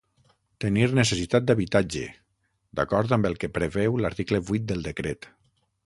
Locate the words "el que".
3.31-3.51